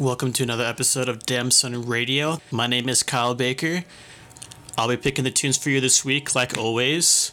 [0.00, 1.50] Welcome to another episode of Damn
[1.86, 2.40] Radio.
[2.50, 3.84] My name is Kyle Baker.
[4.78, 7.32] I'll be picking the tunes for you this week, like always.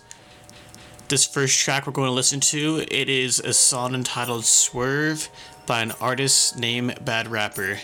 [1.08, 5.30] This first track we're going to listen to, it is a song entitled Swerve
[5.66, 7.80] by an artist named Bad Rapper.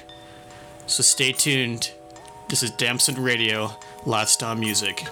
[0.85, 1.93] So stay tuned.
[2.49, 3.71] This is Damn Son Radio,
[4.05, 5.07] Lifestyle Music.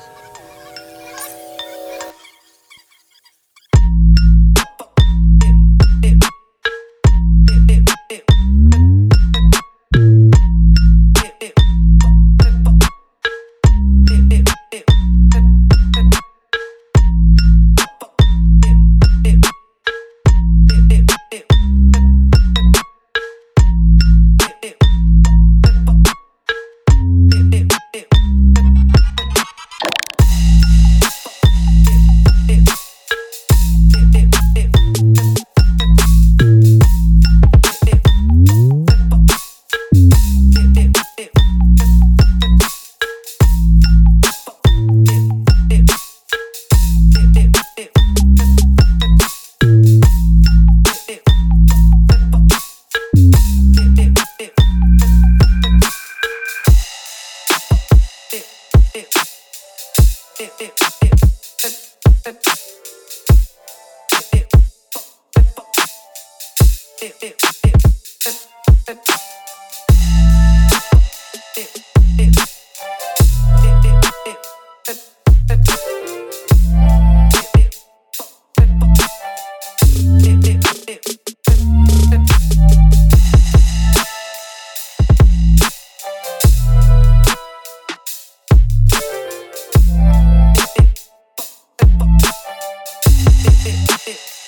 [94.07, 94.40] it.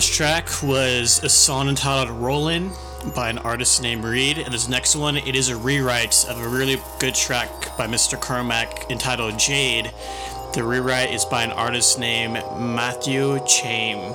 [0.00, 2.72] Track was a song entitled Rollin'
[3.14, 4.38] by an artist named Reed.
[4.38, 8.20] And this next one, it is a rewrite of a really good track by Mr.
[8.20, 9.92] Carmack entitled Jade.
[10.54, 14.12] The rewrite is by an artist named Matthew Chaim.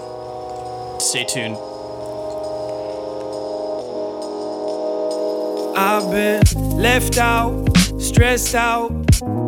[0.99, 1.55] Stay tuned.
[5.77, 7.65] I've been left out,
[7.99, 8.89] stressed out,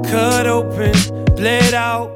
[0.06, 0.94] cut open,
[1.36, 2.10] bled out.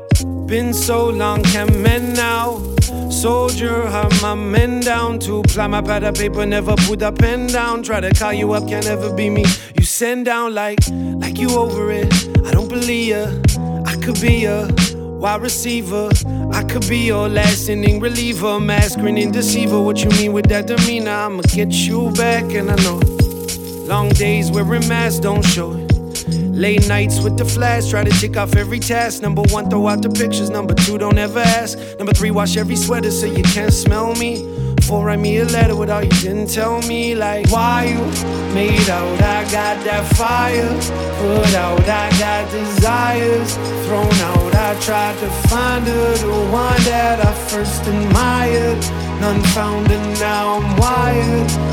[0.47, 2.75] Been so long, can't mend now
[3.25, 7.47] soldier, have my men down to apply my pad of paper, never put a pen
[7.47, 7.81] down.
[7.81, 9.45] Try to call you up, can't ever be me.
[9.75, 10.77] You send down like,
[11.23, 12.13] like you over it.
[12.45, 13.23] I don't believe ya.
[13.83, 14.67] I could be a
[15.23, 16.07] wide receiver.
[16.53, 19.81] I could be your last inning reliever, masquerading deceiver.
[19.81, 21.09] What you mean with that demeanor?
[21.09, 22.99] I'ma get you back, and I know
[23.87, 25.84] long days wearing masks don't show it.
[26.55, 29.21] Late nights with the flash, try to tick off every task.
[29.21, 30.49] Number one, throw out the pictures.
[30.49, 31.77] Number two, don't ever ask.
[31.97, 34.49] Number three, wash every sweater so you can't smell me.
[34.83, 37.13] Four, write me a letter with all you didn't tell me.
[37.13, 37.99] Like, why you
[38.53, 39.21] made out?
[39.21, 40.69] I got that fire.
[41.19, 43.57] Put out, I got desires.
[43.85, 48.79] Thrown out, I tried to find her, the one that I first admired.
[49.19, 51.65] None found, and now I'm wired.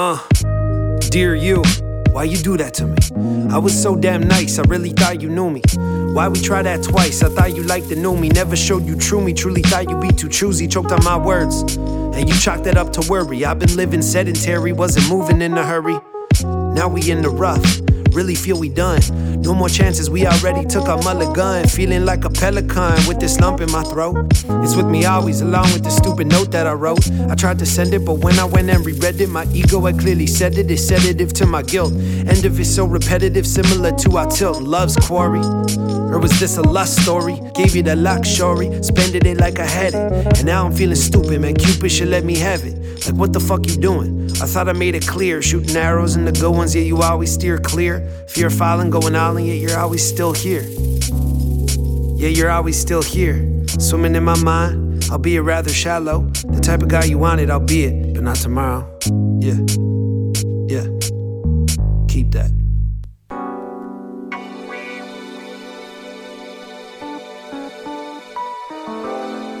[0.00, 0.16] Uh,
[1.10, 1.60] dear you.
[2.12, 3.50] Why you do that to me?
[3.50, 5.60] I was so damn nice, I really thought you knew me.
[6.14, 7.20] Why we try that twice?
[7.24, 8.28] I thought you liked the new me.
[8.28, 10.68] Never showed you true me, truly thought you'd be too choosy.
[10.68, 13.44] Choked on my words, and you chalked that up to worry.
[13.44, 15.98] I've been living sedentary, wasn't moving in a hurry.
[16.44, 17.87] Now we in the rough
[18.18, 19.00] really feel we done.
[19.42, 21.68] No more chances, we already took our mulligan.
[21.68, 24.16] Feeling like a pelican with this lump in my throat.
[24.64, 27.08] It's with me always, along with the stupid note that I wrote.
[27.30, 30.00] I tried to send it, but when I went and reread it, my ego had
[30.00, 30.68] clearly said it.
[30.68, 31.92] It's sedative to my guilt.
[31.92, 34.62] End of it so repetitive, similar to our tilt.
[34.62, 35.97] Love's quarry.
[36.10, 37.40] Or was this a lust story?
[37.54, 40.38] Gave you the luxury, spending it like I had it.
[40.38, 41.54] And now I'm feeling stupid, man.
[41.54, 43.06] Cupid should let me have it.
[43.06, 44.30] Like, what the fuck you doing?
[44.42, 45.42] I thought I made it clear.
[45.42, 48.00] Shooting arrows in the good ones, yeah, you always steer clear.
[48.28, 50.62] Fear falling, going all in, yet you're always still here.
[52.16, 53.36] Yeah, you're always still here.
[53.78, 56.22] Swimming in my mind, I'll be rather shallow.
[56.48, 58.88] The type of guy you wanted, I'll be it, but not tomorrow.
[59.40, 59.54] Yeah.
[59.54, 59.97] Yeah.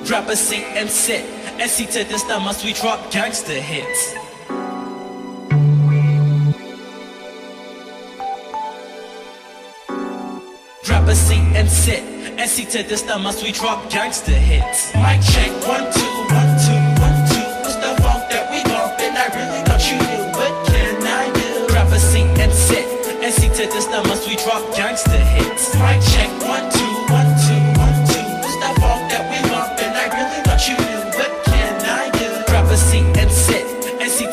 [0.08, 1.22] Drop a seat and sit.
[1.60, 4.14] And see to this time must we drop gangster hits.
[10.82, 12.00] Drop a seat and sit.
[12.38, 14.94] And see to this time must we drop gangster hits.
[14.94, 17.44] Mic check one two one two one two.
[17.60, 19.12] What's the funk that we bumpin'?
[19.14, 20.24] I really thought you knew.
[20.72, 21.68] Can I do?
[21.68, 22.86] Drop a seat and sit.
[23.22, 25.74] And see to this time must we drop gangster hits.
[25.74, 26.37] Mic check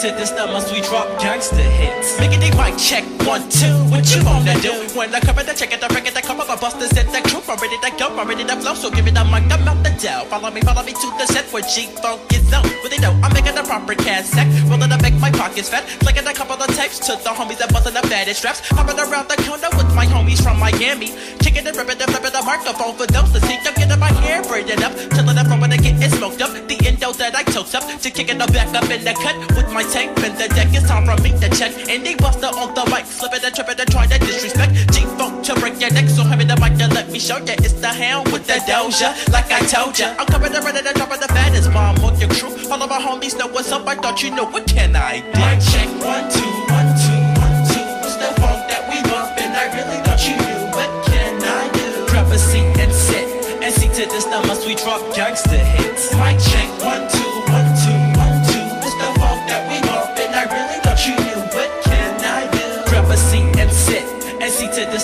[0.05, 2.19] to this must we drop gangster hits.
[2.19, 3.73] Make it they mic check one two.
[3.89, 4.73] What you wanna do?
[4.93, 7.09] When I cover the check it, the record, the come up, I bust the set,
[7.09, 7.49] the truth.
[7.49, 8.75] I'm ready to go, I'm ready to flow.
[8.75, 10.29] So give it a mic, I'm out the dough.
[10.29, 12.63] Follow me, follow me to the set where G Funk is on.
[12.83, 14.45] But they know I'm making the proper cassette.
[14.69, 15.89] Rolling to make my pockets fat.
[16.05, 18.61] Flicking a couple of tapes to the homies that bustin' the baddest straps.
[18.69, 21.09] Hopping around the corner with my homies from Miami.
[21.41, 23.57] Kicking and ripping and flipping the microphone for those to see.
[23.65, 24.93] I'm getting my hair braided up.
[25.17, 26.53] Chilling up from when I get it smoked up.
[26.53, 27.83] The endo that I toast up.
[27.89, 30.11] To kicking the back up in the cut with my tank.
[30.25, 31.71] And the deck, it's time for me to check.
[31.87, 33.05] And they buster on the mic.
[33.07, 34.73] Slipping and tripping and trying to disrespect.
[34.91, 36.09] G Funk to break your neck.
[36.11, 37.55] So heavy the mic to let me show ya.
[37.63, 39.15] It's the hound with the doja.
[39.31, 40.11] Like I told ya.
[40.19, 42.51] I'm coming to run and dropping the fattest bomb on your crew.
[42.67, 43.87] All of my homies know what's up.
[43.87, 45.39] I thought you know what can I do?
[45.39, 47.85] Mic check one two one two one two.
[48.03, 49.53] What's the funk that we bumpin'?
[49.55, 50.61] I really thought you knew.
[50.75, 51.87] What can I do?
[52.11, 53.27] Drop a seat and sit.
[53.63, 56.11] And see to this now must we drop gangster hits.
[56.19, 57.14] Mic check one two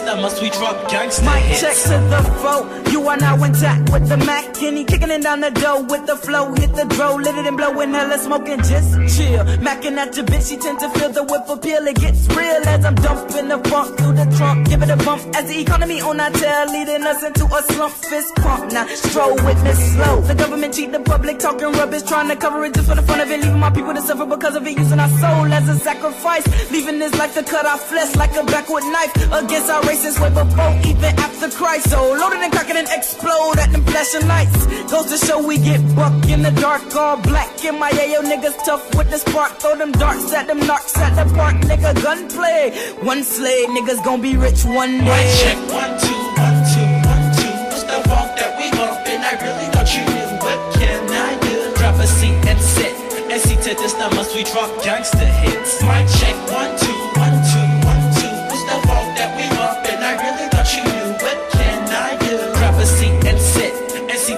[0.06, 1.62] this must we drop gangster Mic hits.
[1.62, 2.92] check to the foe.
[2.92, 4.54] You are now intact with the Mac.
[4.54, 6.54] Kenny kicking it down the door with the flow.
[6.54, 8.58] Hit the dro, lit it and blowing hella smoking.
[8.58, 9.44] Just chill.
[9.66, 11.88] Macking at your bitch, she tend to feel the whip appeal.
[11.88, 14.70] It gets real as I'm dumping the funk through the trunk.
[14.70, 17.94] Give it a bump as the economy on our tail, leading us into a slump.
[17.94, 18.72] Fist pump.
[18.72, 20.22] Now stroll witness slow.
[20.22, 23.20] The government cheat the public, talking rubbish, trying to cover it just for the fun
[23.22, 23.40] of it.
[23.42, 26.46] Leaving my people to suffer because of it, using our soul as a sacrifice.
[26.72, 30.30] Leaving this life to cut our flesh like a backward knife against our racist way
[30.30, 31.90] before, even after Christ.
[31.90, 34.66] So loaded and cracking and explode at them flashing lights.
[34.92, 37.50] Goes to show we get buck in the dark, all black.
[37.66, 39.52] In my AO niggas tough with the spark.
[39.60, 41.92] Throw them darts at them narcs at the park, nigga.
[42.04, 42.72] Gunplay.
[43.04, 45.26] One slave, niggas gon' be rich one day.
[45.42, 47.54] check one two one two one two.
[47.70, 49.22] What's the funk that we bumpin'?
[49.30, 50.30] I really thought you knew.
[50.46, 51.58] What can I do?
[51.76, 52.96] Drop a seat and sit.
[53.32, 55.82] And see to this now must we drop gangster hits.
[55.84, 56.81] Mic check one two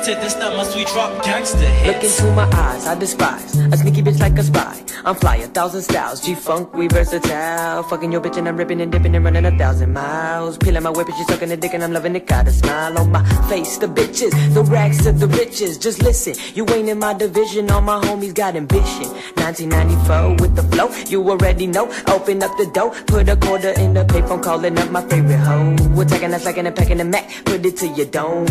[0.04, 4.02] To this now must we drop gangster Look into my eyes, I despise a sneaky
[4.04, 4.84] bitch like a spy.
[5.06, 7.84] I'm fly a thousand styles, G-funk, we versatile.
[7.84, 10.58] Fucking your bitch and I'm ripping and dipping and running a thousand miles.
[10.58, 12.28] Peeling my whip and she sucking the dick and I'm loving it.
[12.28, 15.78] Got a smile on my face, the bitches, the racks to the riches.
[15.78, 17.70] Just listen, you ain't in my division.
[17.72, 19.08] All my homies got ambition.
[19.42, 21.86] 1994 with the flow, you already know.
[22.08, 25.76] Open up the door, put a quarter in the payphone, calling up my favorite hoe.
[25.96, 28.48] We're taking a second and packing a Mac, put it to your dome.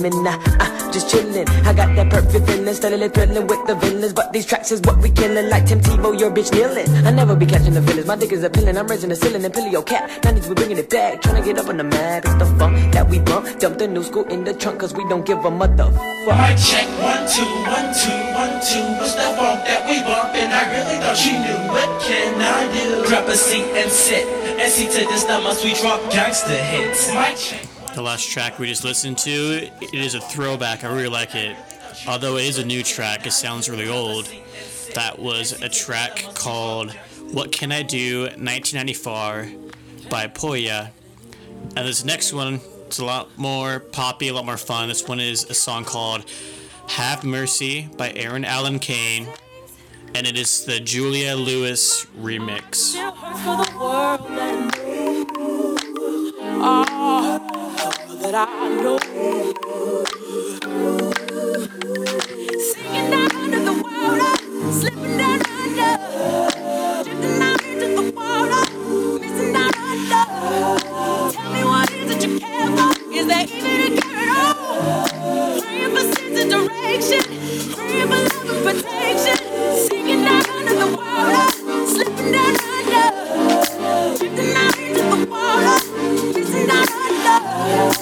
[0.00, 1.48] And I, I just chillin'.
[1.66, 4.12] I got that perfect feeling, steadily thrilling with the villains.
[4.12, 5.48] But these tracks is what we killin'.
[5.48, 6.88] like Tim Tebow, your bitch kneeling.
[7.06, 8.76] I never be catching the feelings, my dick is appealing.
[8.76, 10.10] I'm raising the ceiling and your cat.
[10.22, 12.24] 90s, we bringing it back, Tryna get up on the map.
[12.24, 13.58] It's the funk that we bump.
[13.58, 16.26] Dump the new school in the trunk, cause we don't give a motherfucker.
[16.26, 18.84] Mic check one two one two one two.
[18.98, 20.50] What's the funk that we bumpin'?
[20.50, 21.60] I really thought you knew.
[21.72, 23.08] What can I do?
[23.08, 24.26] Drop a seat and sit.
[24.60, 27.08] And see to this now must we drop gangster hits.
[27.14, 27.79] Mic check.
[27.94, 30.84] The last track we just listened to, it is a throwback.
[30.84, 31.56] I really like it.
[32.06, 34.32] Although it is a new track, it sounds really old.
[34.94, 36.92] That was a track called
[37.32, 39.48] What Can I Do 1994
[40.08, 40.90] by Poya.
[41.76, 44.88] And this next one is a lot more poppy, a lot more fun.
[44.88, 46.24] This one is a song called
[46.88, 49.28] Have Mercy by Eryn Allen Kane.
[50.14, 52.96] And it is the Julia Lewis remix.
[58.32, 58.98] That I know.
[62.60, 64.32] Singing down under the water,
[64.70, 65.92] slipping down under,
[67.02, 68.62] drifting out into the water,
[69.18, 70.24] missing down under.
[71.32, 72.90] Tell me what is it you care for?
[73.12, 75.60] Is there even a care at all?
[75.60, 77.22] Praying for sense and direction,
[77.74, 79.38] praying for love and protection.
[79.88, 81.46] Singing down under the water,
[81.86, 83.06] slipping down under,
[84.18, 85.76] drifting out into the water,
[86.38, 87.99] missing down under.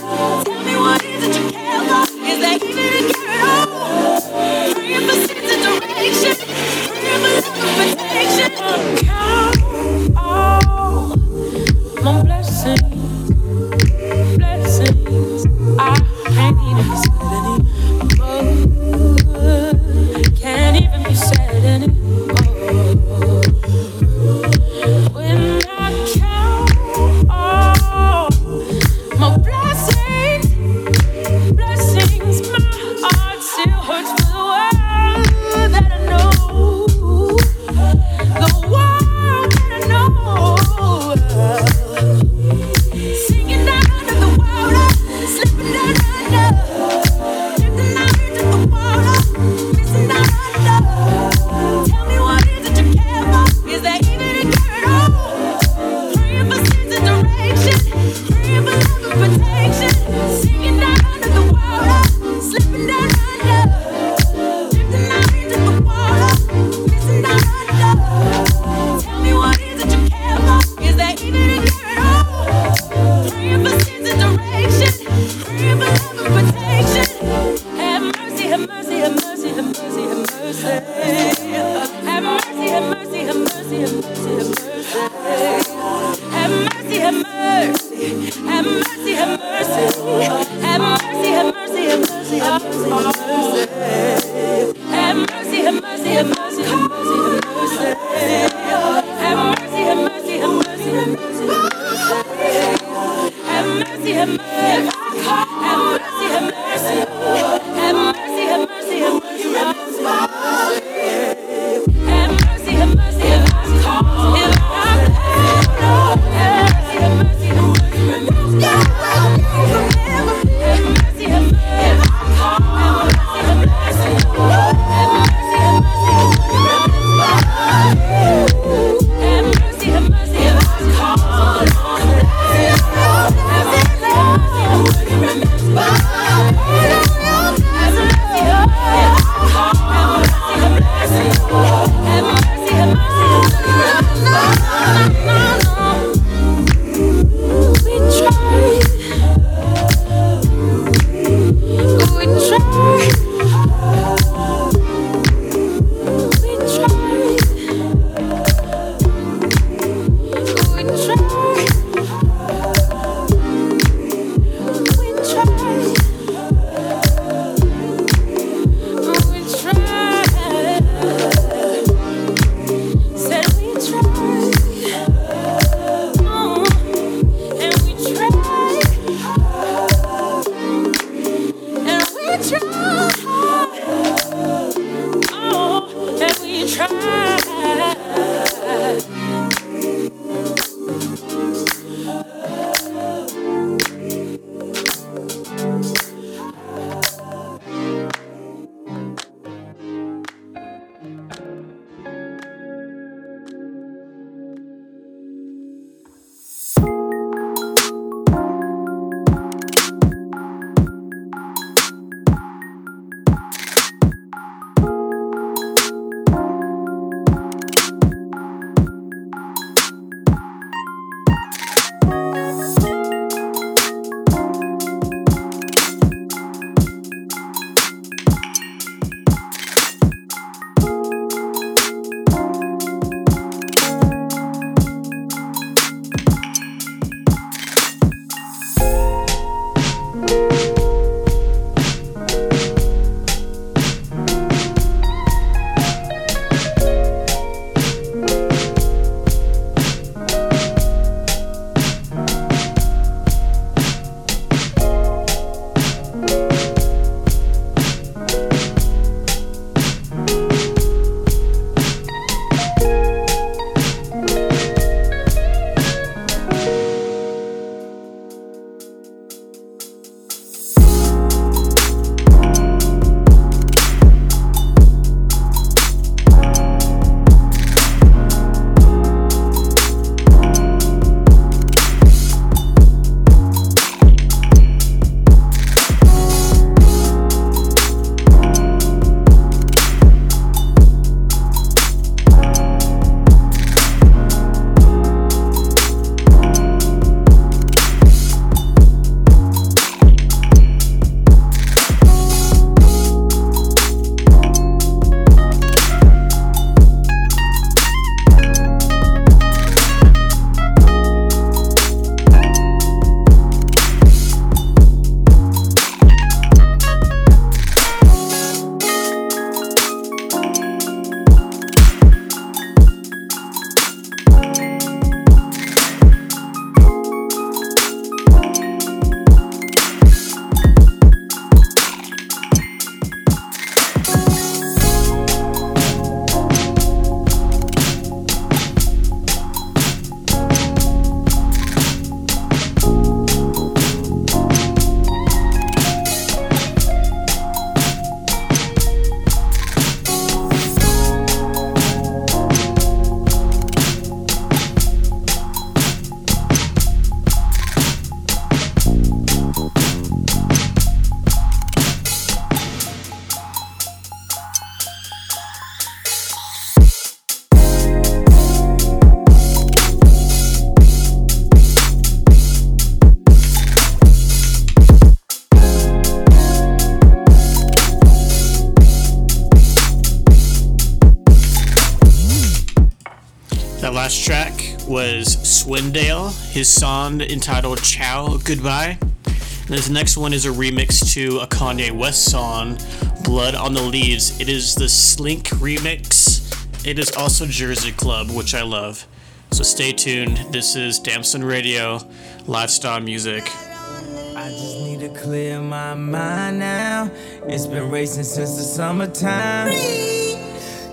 [385.68, 388.96] Swindale, his song entitled Ciao Goodbye.
[389.02, 392.78] And this next one is a remix to a Kanye West song,
[393.22, 394.40] Blood on the Leaves.
[394.40, 396.86] It is the Slink remix.
[396.86, 399.06] It is also Jersey Club, which I love.
[399.50, 400.38] So stay tuned.
[400.52, 402.00] This is Damn Son Radio,
[402.46, 403.42] Lifestyle Music.
[403.44, 407.10] I just need to clear my mind now.
[407.42, 409.68] It's been racing since the summertime.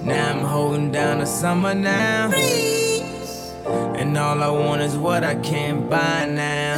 [0.05, 2.84] Now I'm holding down the summer now.
[3.65, 6.77] And all I want is what I can't buy now.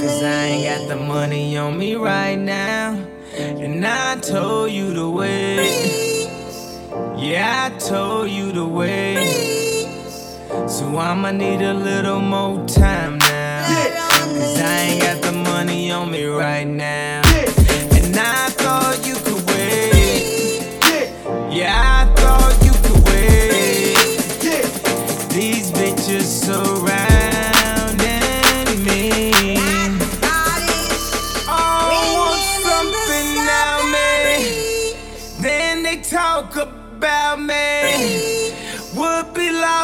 [0.00, 2.98] Cause I ain't got the money on me right now.
[3.36, 6.28] And I told you to wait.
[7.18, 9.18] Yeah, I told you to wait.
[10.68, 13.66] So I'ma need a little more time now.
[14.08, 17.20] Cause I ain't got the money on me right now.
[17.92, 21.12] And I thought you could wait.
[21.54, 21.95] Yeah,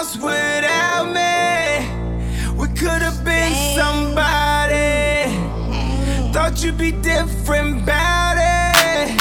[0.02, 1.86] lost without me.
[2.58, 5.30] We could have been somebody.
[6.32, 9.14] Thought you'd be different about it.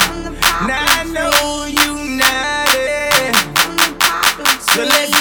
[0.68, 3.36] Now I know you not it.
[4.74, 5.21] So let's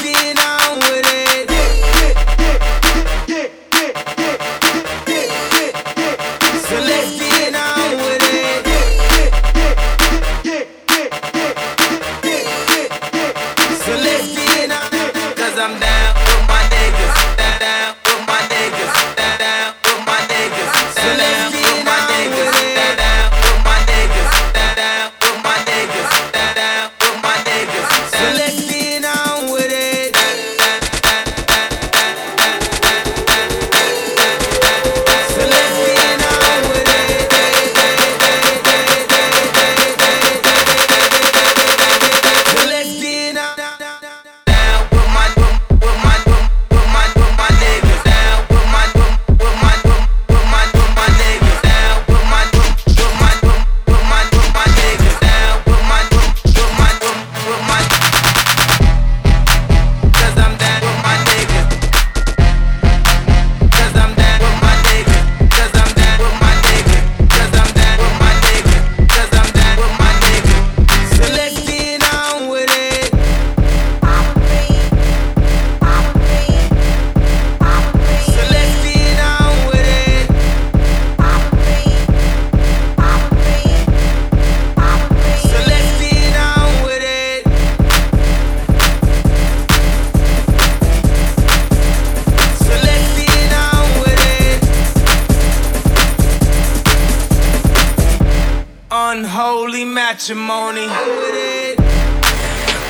[99.13, 100.87] Unholy matrimony.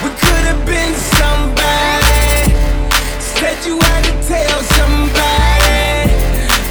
[0.03, 2.53] We could have been somebody.
[3.19, 6.13] Said you had to tell somebody.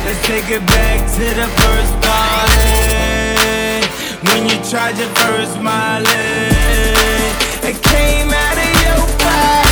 [0.05, 2.77] Let's take it back to the first party.
[4.27, 6.05] When you tried your first Molly.
[7.67, 9.68] It came out of your body.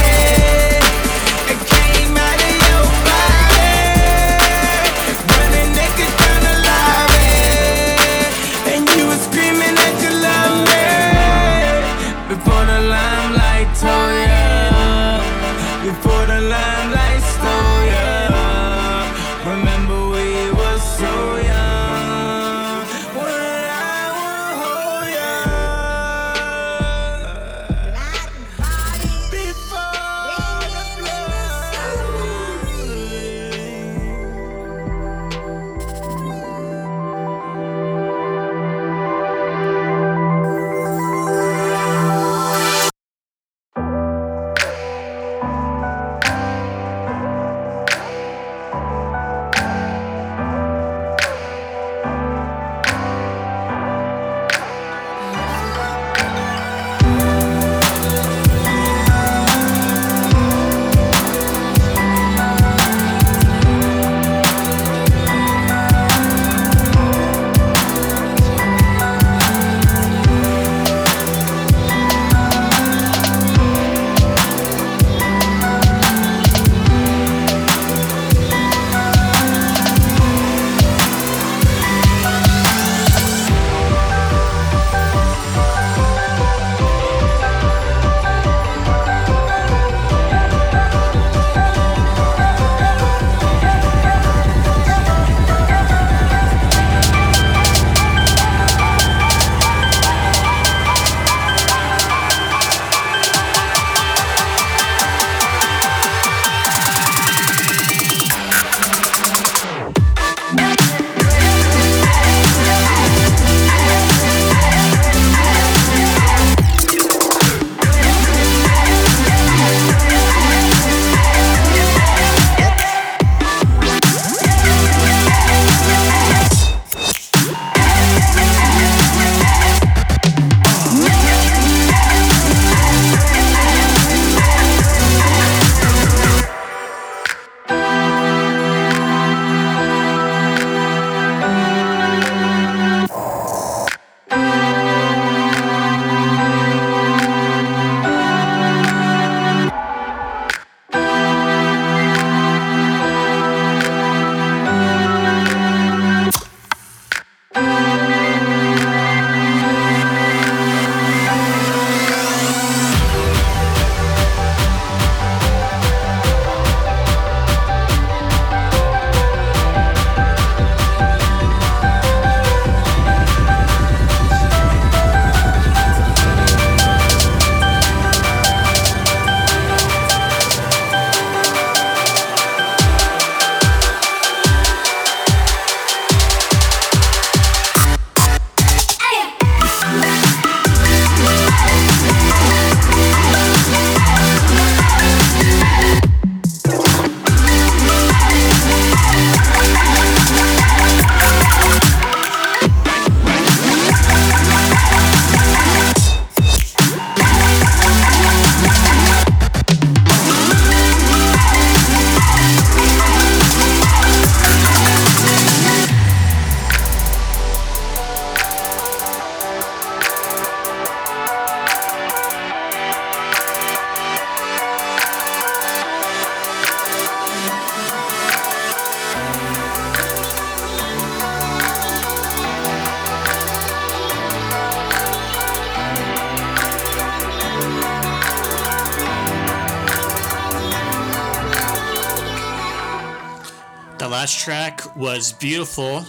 [244.98, 246.06] Was Beautiful.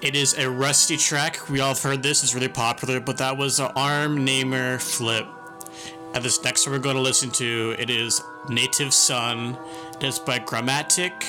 [0.00, 1.50] It is a rusty track.
[1.50, 5.26] We all have heard this, it's really popular, but that was an arm namer flip.
[6.14, 9.58] And this next one we're going to listen to, it is Native Son.
[10.00, 11.24] It is by Gramatik,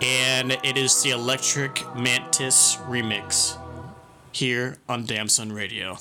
[0.00, 3.58] and it is the Electric Mantis remix
[4.30, 5.98] here on Damn Son Radio.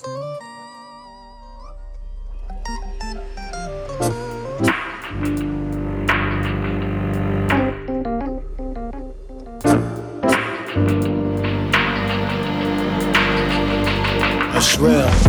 [14.78, 15.25] That's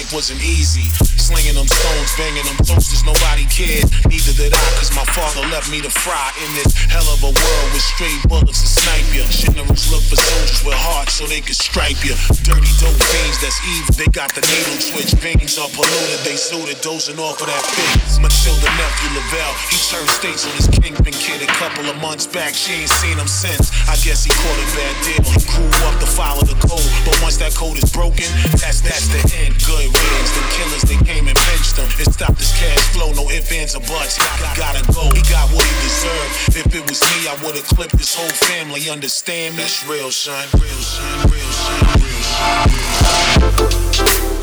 [0.00, 0.99] Life wasn't easy.
[1.30, 3.06] Slinging them stones, banging them toasters.
[3.06, 3.86] Nobody cared.
[4.10, 7.30] Neither did I, cause my father left me to fry in this hell of a
[7.30, 9.22] world with straight bullets to snipe you.
[9.30, 12.18] Generals look for soldiers with hearts so they can stripe you.
[12.42, 13.94] Dirty dope fiends, that's evil.
[13.94, 15.14] They got the needle twitch.
[15.22, 16.18] Veins are polluted.
[16.26, 18.18] They suited, dozing off of that fix.
[18.18, 22.58] Matilda nephew Lavelle, he turned states on his kingpin kid a couple of months back.
[22.58, 23.70] She ain't seen him since.
[23.86, 25.22] I guess he caught a bad deal.
[25.30, 28.26] He grew up to follow the code, but once that code is broken,
[28.58, 29.54] that's that's the end.
[29.62, 30.30] Good riddance.
[30.34, 31.88] Them killers they came and pinched him.
[31.98, 33.12] It stopped his cash flow.
[33.12, 34.18] No ifs ands or buts.
[34.56, 35.10] Gotta go.
[35.12, 36.56] He got what he deserved.
[36.56, 38.88] If it was me, I would've clipped his whole family.
[38.88, 39.56] Understand?
[39.56, 40.46] That's real, son.
[40.54, 41.30] Real, son.
[41.30, 41.90] Real, son.
[42.00, 42.70] Real, son.
[43.50, 44.39] Real, son.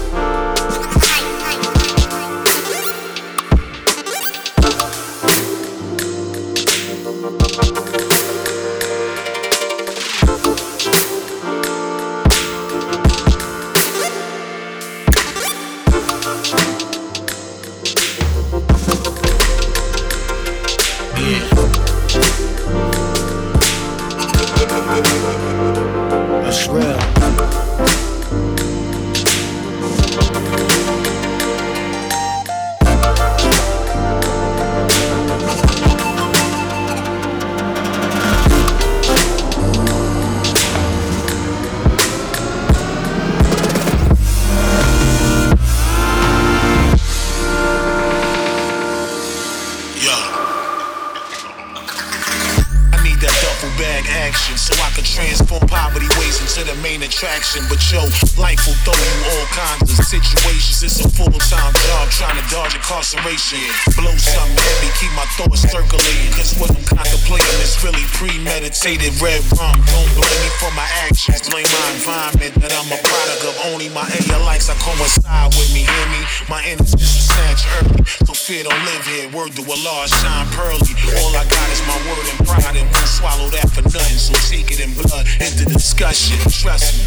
[53.57, 57.65] Duffel bag action so I can transform poverty ways into the main attraction.
[57.69, 58.05] But yo,
[58.37, 60.83] life will throw you all kinds of situations.
[60.85, 63.61] It's a full time job trying to dodge incarceration.
[63.97, 66.31] Blow something heavy, keep my thoughts circulating.
[66.37, 69.17] Cause what I'm contemplating is really premeditated.
[69.21, 71.49] Red rum, don't blame me for my actions.
[71.49, 73.55] Blame my environment that I'm a product of.
[73.73, 76.21] Only my AL likes I coincide with me, hear me?
[76.45, 78.05] My innocence was snatched early.
[78.25, 79.25] So fear don't live here.
[79.33, 80.93] Word to Allah, shine pearly.
[81.19, 84.17] All I got is my word and pride, and won't swallow that for nothing.
[84.17, 86.37] So take it in blood, end the discussion.
[86.49, 87.05] Trust me.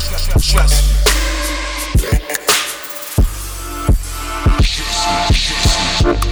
[0.00, 0.92] Trust, trust me.
[6.04, 6.31] Can't make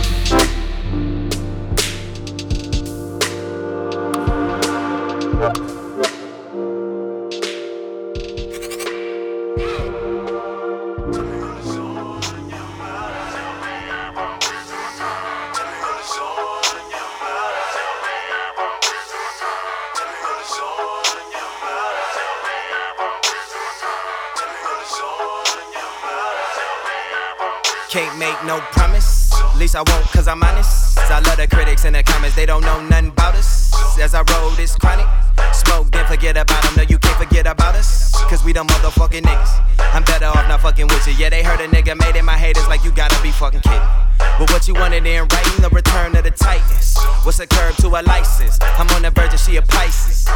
[28.50, 29.30] no promise.
[29.54, 30.98] Least I won't, cause I'm honest.
[30.98, 33.70] I love the critics in the comments, they don't know nothing about us.
[34.00, 35.06] As I roll this chronic,
[35.52, 36.74] smoke, then forget about them.
[36.76, 38.10] No, you can't forget about us.
[38.26, 39.52] Cause we the motherfucking niggas.
[39.94, 41.12] I'm better off not fucking with you.
[41.12, 43.88] Yeah, they heard a nigga made it my haters like you gotta be fucking kidding.
[44.18, 46.98] But what you wanted in writing, the return of the Titans.
[47.22, 48.58] What's a curb to a license?
[48.78, 50.26] I'm on the verge of she a Pisces.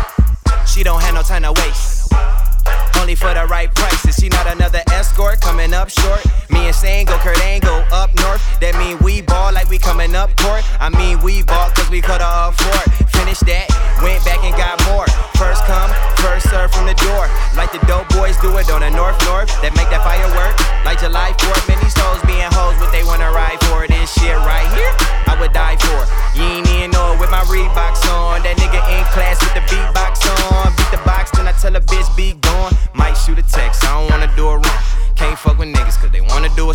[0.67, 2.13] She don't have no time to waste.
[3.01, 4.17] Only for the right prices.
[4.17, 6.25] She not another escort coming up short.
[6.51, 8.43] Me and Shane go Kurt Angle up north.
[8.61, 10.65] That mean we ball like we coming up court.
[10.81, 12.89] I mean we ball cause we for it.
[13.11, 13.69] Finish that,
[14.03, 15.24] went back and got more.
[15.37, 15.91] First come,
[16.23, 17.27] first serve from the door.
[17.59, 19.51] Like the dope boys do it on the North North.
[19.61, 20.55] That make that firework.
[20.87, 21.67] Like July 4th.
[21.69, 23.87] many souls hoes being hoes, what they wanna ride for.
[23.87, 24.93] This shit right here,
[25.27, 26.07] I would die for.
[26.39, 28.43] You ain't even know it with my Reeboks on.
[28.43, 30.71] That nigga in class with the beatbox on.
[30.77, 32.73] Beat the box, then I tell a bitch be gone.
[32.95, 35.04] Might shoot a text, I don't wanna do it wrong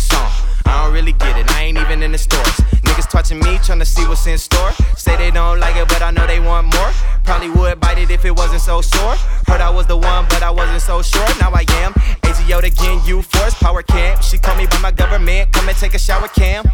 [0.00, 0.30] song.
[0.66, 2.56] I don't really get it, I ain't even in the stores.
[2.86, 4.72] Niggas touching me, tryna see what's in store.
[4.96, 6.90] Say they don't like it, but I know they want more.
[7.24, 9.16] Probably would bite it if it wasn't so sore.
[9.46, 11.26] Heard I was the one, but I wasn't so sure.
[11.40, 11.92] Now I am.
[12.24, 14.22] AGO again, you force power camp.
[14.22, 16.64] She called me by my government, come and take a shower cam.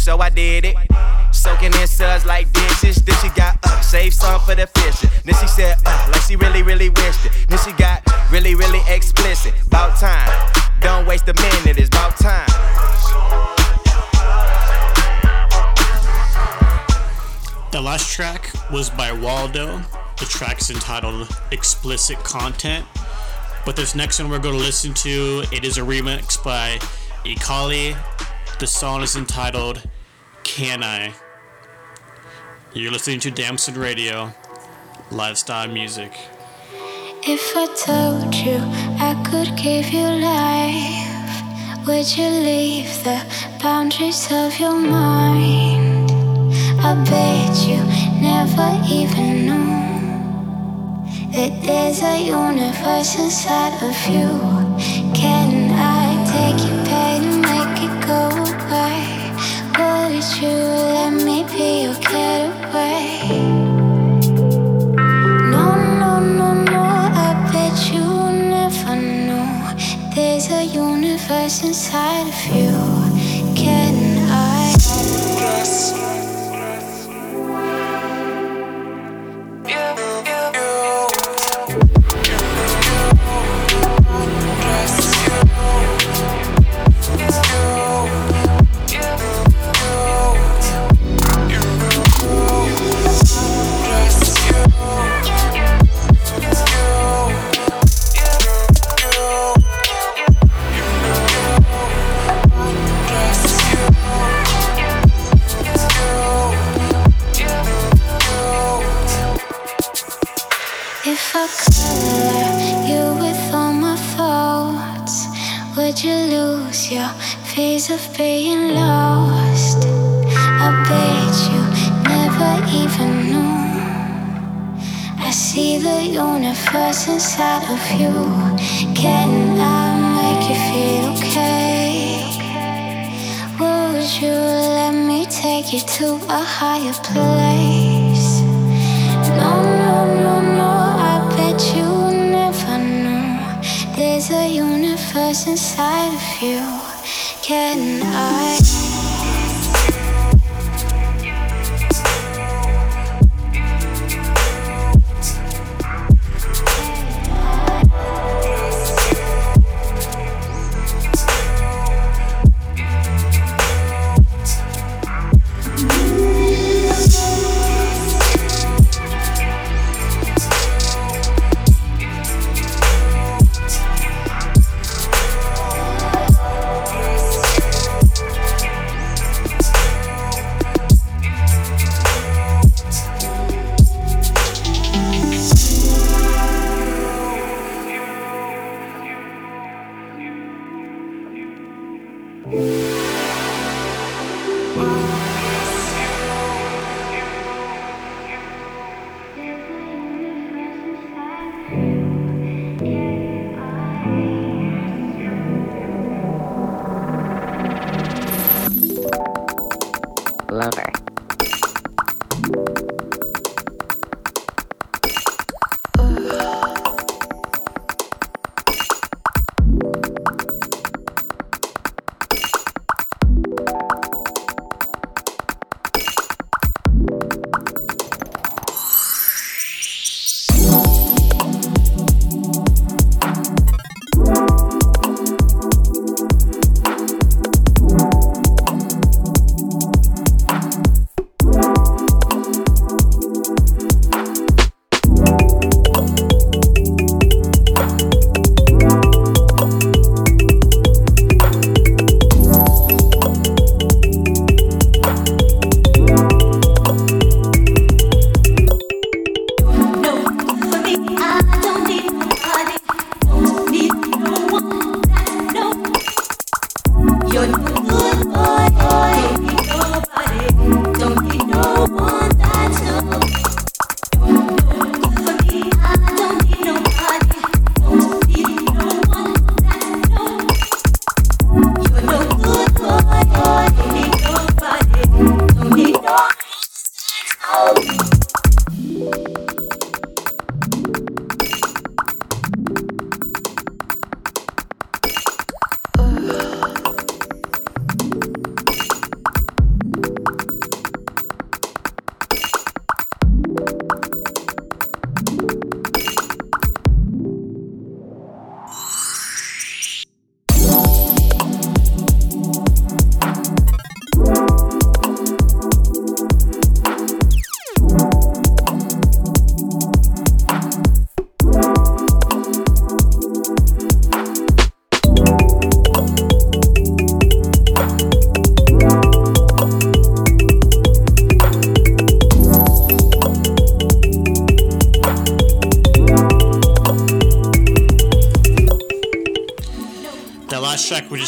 [0.00, 0.76] So I did it.
[1.30, 2.96] Soaking in suds like dishes.
[2.96, 4.98] Then she got uh, save some for the fish.
[5.24, 7.32] Then she said uh, like she really, really wished it.
[7.48, 9.52] Then she got really, really explicit.
[9.66, 10.30] About time.
[10.80, 12.48] Don't waste a minute, it's about time.
[17.70, 19.82] The last track was by Waldo.
[20.18, 22.86] The track is entitled Explicit Content.
[23.66, 26.78] But this next one we're going to listen to, it is a remix by
[27.26, 27.94] Ikali.
[28.60, 29.88] The song is entitled
[30.44, 31.14] Can I?
[32.74, 34.34] You're listening to Damn Son Radio,
[35.10, 36.12] lifestyle music.
[37.22, 38.58] If I told you
[39.00, 43.24] I could give you life, would you leave the
[43.62, 46.10] boundaries of your mind?
[46.82, 47.80] I bet you
[48.20, 49.70] never even knew
[51.32, 54.28] that there's a universe inside of you.
[55.14, 55.69] Can
[60.20, 63.22] Let me be your getaway?
[65.50, 65.64] No,
[65.98, 68.04] no, no, no, I bet you
[68.50, 70.12] never know.
[70.14, 73.09] There's a universe inside of you.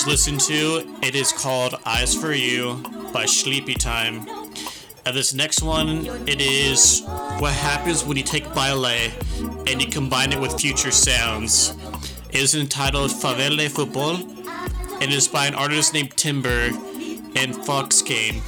[0.03, 2.83] Just listened to, it is called Eyes for You
[3.13, 4.27] by Sleepy Time.
[5.07, 7.05] And this next one, it is
[7.39, 9.13] what happens when you take Baile
[9.69, 11.77] and you combine it with future sounds.
[12.31, 16.71] It is entitled Favela Football and it is by an artist named Timber
[17.37, 18.43] and Fox Game.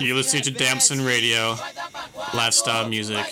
[0.00, 1.56] You're listening to Damn Son Radio,
[2.34, 3.24] lifestyle music.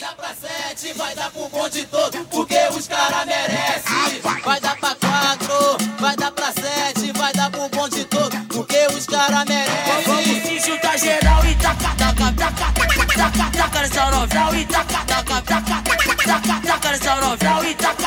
[10.93, 12.72] Vamos se juntar geral e taca, taca, taca,
[13.16, 15.82] taca, taca nessa novela e taca, taca, taca,
[16.26, 18.01] taca, taca nessa novela e taca, taca,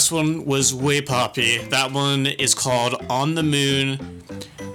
[0.00, 1.58] last one was way poppy.
[1.58, 4.22] That one is called On the Moon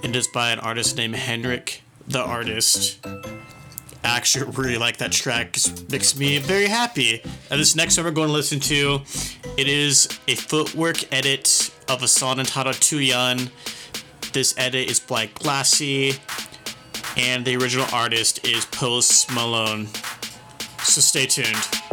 [0.03, 3.03] and is by an artist named Henrik the Artist.
[3.03, 3.23] I
[4.03, 5.57] actually really like that track.
[5.57, 7.23] It makes me very happy.
[7.49, 9.01] And this next one we're going to listen to,
[9.57, 13.49] it is a footwork edit of a song entitled Young.
[14.32, 16.19] This edit is by Glassy,
[17.17, 19.88] and the original artist is Post Malone.
[20.84, 21.84] So stay tuned.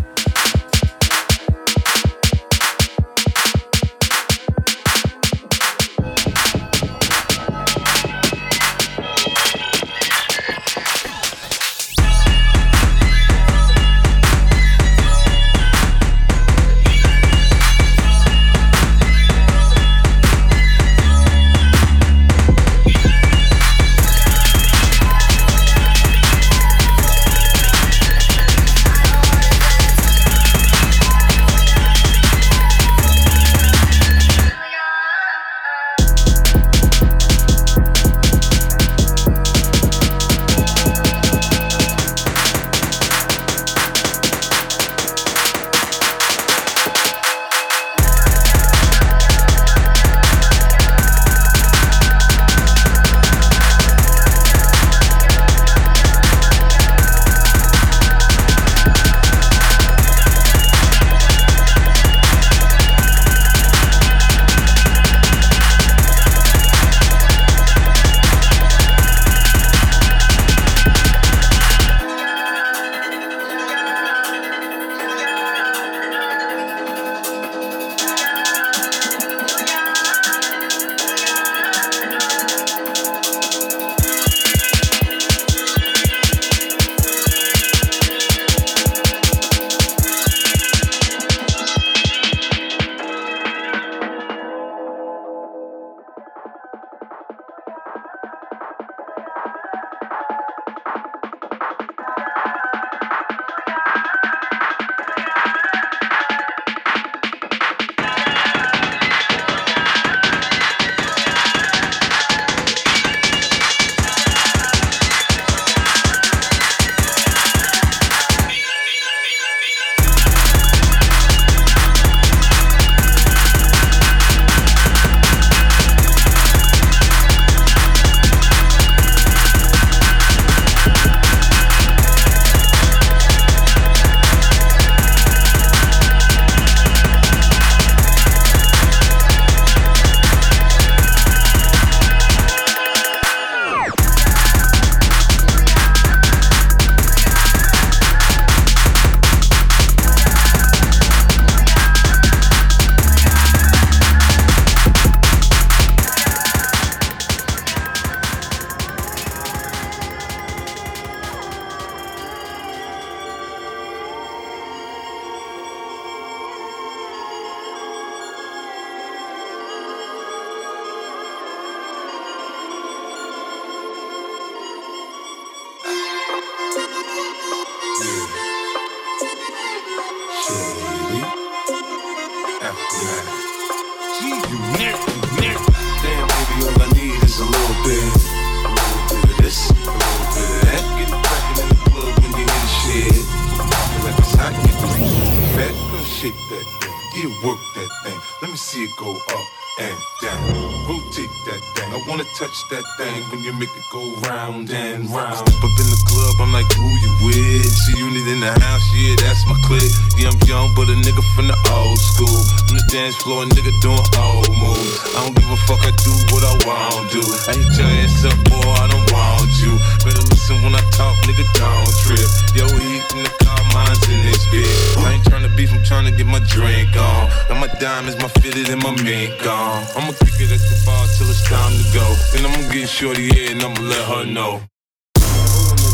[207.33, 207.73] With?
[207.97, 209.93] You need in the house, yeah, that's my clique.
[210.17, 212.41] Yeah, I'm young, but a nigga from the old school.
[212.69, 214.97] On the dance floor, a nigga doing old moves.
[215.17, 217.23] I don't give a fuck, I do what I want to.
[217.49, 219.73] I hit your ass up, boy, I don't want you.
[220.05, 222.29] Better listen when I talk, nigga, don't trip.
[222.57, 225.03] Yo, heat in the car, mine's in this bitch.
[225.05, 227.29] I ain't tryna beef, I'm tryna get my drink on.
[227.49, 229.85] Got my diamonds, my fitted, and my mink on.
[229.97, 232.07] I'ma kick it at the bar till it's time to go.
[232.33, 234.72] Then I'ma get shorty here and I'ma let her know.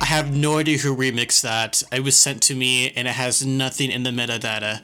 [0.00, 1.82] I have no idea who remixed that.
[1.92, 4.80] It was sent to me and it has nothing in the metadata.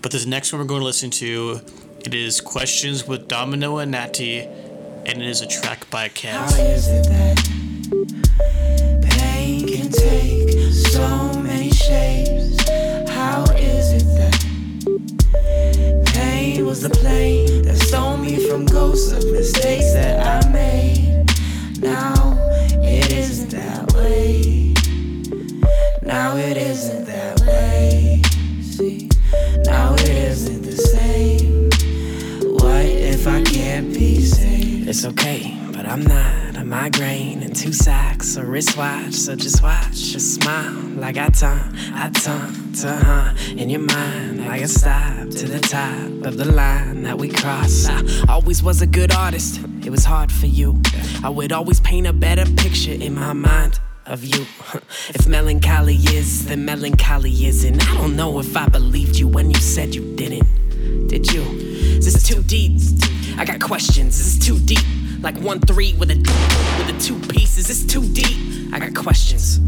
[0.00, 1.60] But this next one we're going to listen to
[2.04, 6.54] It is Questions with Domino and Natty, and it is a track by How Cat.
[6.58, 7.36] it that
[9.10, 12.68] pain can take so many shapes?
[13.10, 14.38] How is it that
[16.14, 21.31] pain was the plane that stole me from ghosts of mistakes that I made?
[21.82, 22.38] Now
[22.80, 24.72] it isn't that way.
[26.00, 28.22] Now it isn't that way.
[28.62, 29.08] See,
[29.64, 31.70] now it isn't the same.
[32.54, 34.88] What if I can't be saved?
[34.88, 39.14] It's okay, but I'm not a migraine and two socks, a wristwatch.
[39.14, 44.46] So just watch, just smile like I time, I time to huh in your mind
[44.46, 47.88] like a stop to the top of the line that we cross.
[47.88, 49.58] I always was a good artist.
[49.84, 50.80] It was hard for you.
[51.24, 54.46] I would always paint a better picture in my mind of you.
[55.08, 57.82] If melancholy is, then melancholy isn't.
[57.90, 61.08] I don't know if I believed you when you said you didn't.
[61.08, 61.42] Did you?
[62.00, 62.80] This is too deep?
[63.36, 64.18] I got questions.
[64.18, 64.86] This is too deep?
[65.20, 66.16] Like one three with a
[66.78, 67.58] with a two piece.
[67.58, 68.72] Is this too deep?
[68.72, 69.60] I got questions.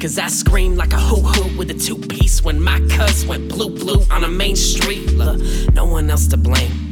[0.00, 3.48] Cause I screamed like a hoo hoo with a two piece when my cuss went
[3.48, 5.06] blue blue on a main street.
[5.12, 5.38] Look,
[5.74, 6.83] no one else to blame.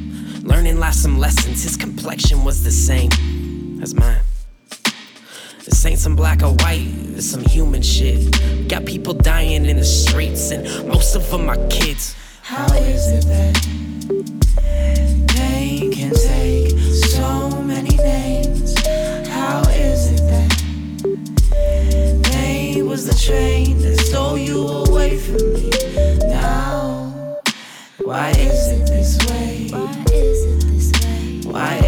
[0.43, 1.63] Learning life some lessons.
[1.63, 3.11] His complexion was the same
[3.81, 4.21] as mine.
[5.65, 6.85] This ain't some black or white,
[7.15, 8.69] it's some human shit.
[8.69, 12.17] Got people dying in the streets, and most of them are kids.
[12.43, 13.55] How is it that
[15.29, 18.75] pain can take so many names?
[19.29, 20.51] How is it that
[22.33, 25.71] pain was the train that stole you away from me?
[26.29, 27.39] Now,
[28.03, 28.82] why is it
[31.53, 31.82] Why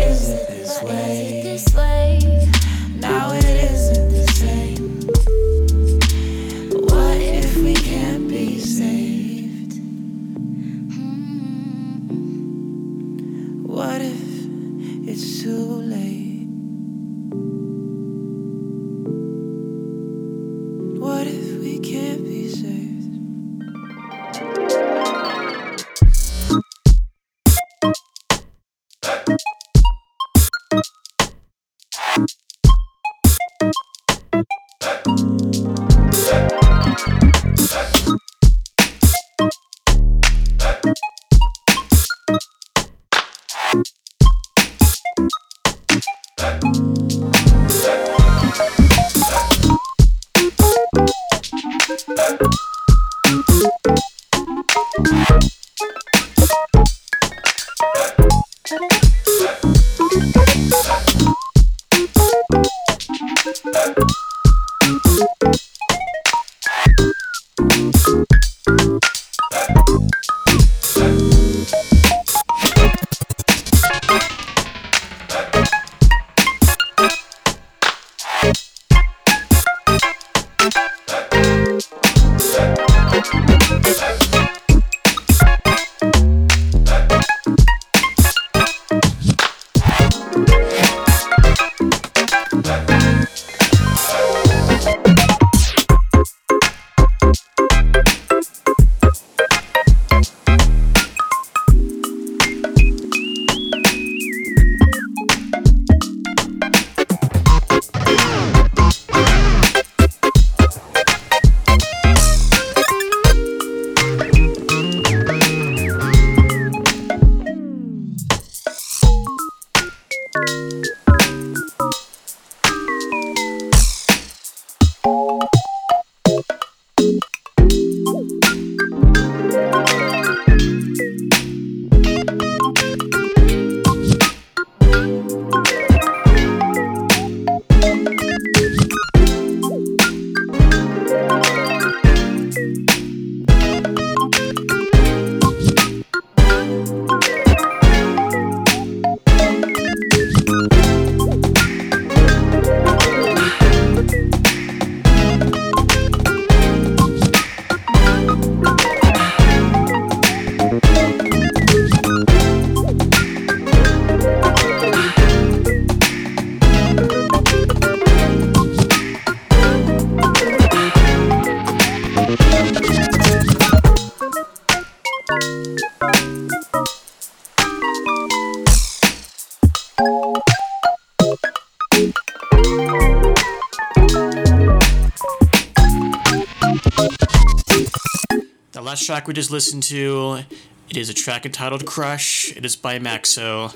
[189.05, 190.41] Track we just listened to
[190.89, 192.57] It is a track entitled Crush.
[192.57, 193.75] It is by Maxo.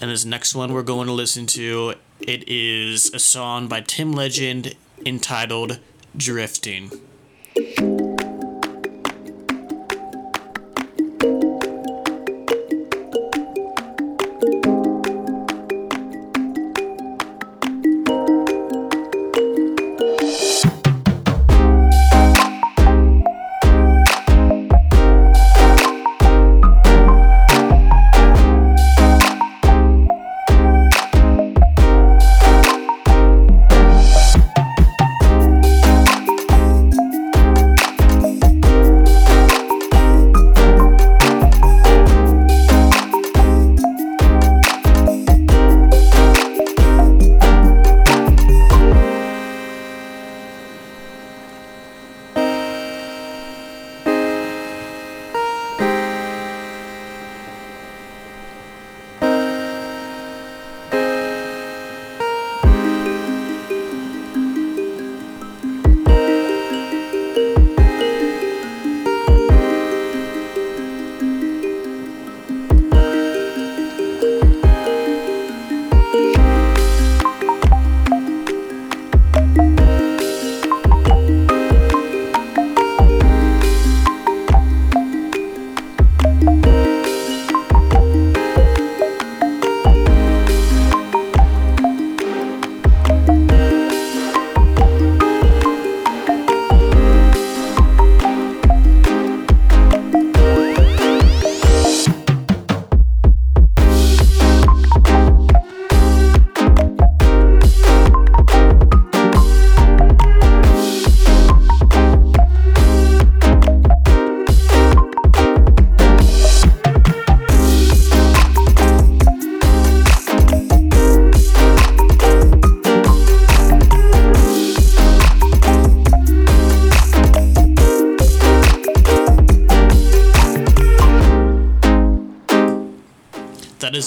[0.00, 4.12] And this next one we're going to listen to, it is a song by Tim
[4.12, 5.78] Legend entitled
[6.16, 6.90] Drifting.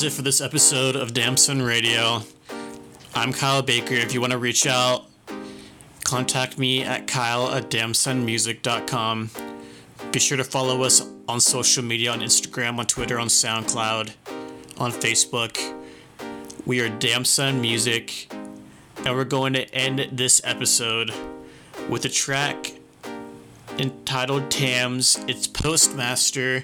[0.05, 2.21] It for this episode of Damn Son Radio.
[3.15, 3.95] I'm Kyle Baker.
[3.95, 5.05] If you want to reach out,
[6.03, 9.31] contact me at kyle at damnsonmusic.com.
[10.11, 14.13] Be sure to follow us on social media on Instagram, on Twitter, on SoundCloud,
[14.77, 15.57] on Facebook.
[16.67, 18.31] We are Damn Son Music,
[18.97, 21.11] and we're going to end this episode
[21.89, 22.73] with a track
[23.79, 25.17] entitled Tams.
[25.27, 26.63] It's Postmaster.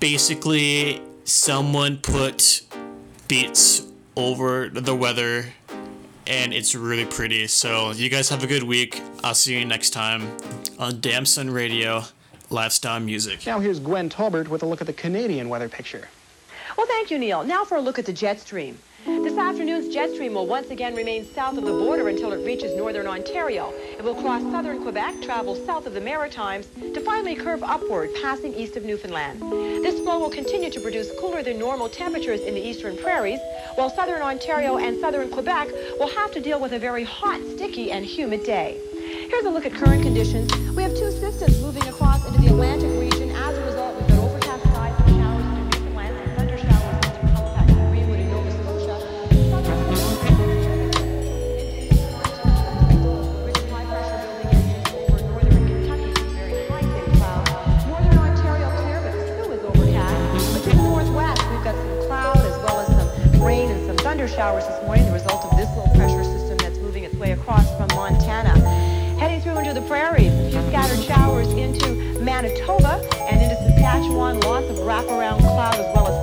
[0.00, 2.62] Basically, someone put
[3.28, 3.82] beats
[4.16, 5.46] over the weather
[6.26, 7.46] and it's really pretty.
[7.46, 9.00] So, you guys have a good week.
[9.22, 10.36] I'll see you next time
[10.78, 12.04] on Damn Son Radio,
[12.50, 13.46] Lifestyle Music.
[13.46, 16.08] Now here's Gwen Tolbert with a look at the Canadian weather picture.
[16.76, 17.44] Well, thank you, Neil.
[17.44, 18.78] Now for a look at the jet stream.
[19.06, 22.74] This afternoon's jet stream will once again remain south of the border until it reaches
[22.74, 23.70] northern Ontario.
[23.98, 28.54] It will cross southern Quebec, travel south of the Maritimes, to finally curve upward, passing
[28.54, 29.42] east of Newfoundland.
[29.84, 33.40] This flow will continue to produce cooler than normal temperatures in the eastern prairies,
[33.74, 35.68] while southern Ontario and southern Quebec
[36.00, 38.80] will have to deal with a very hot, sticky, and humid day.
[39.28, 40.50] Here's a look at current conditions.
[40.70, 43.03] We have two systems moving across into the Atlantic
[64.24, 67.32] thunder showers this morning, the result of this low pressure system that's moving its way
[67.32, 68.58] across from Montana.
[69.18, 74.40] Heading through into the prairies, a few scattered showers into Manitoba and into Saskatchewan.
[74.40, 76.13] Lots of wraparound cloud as well as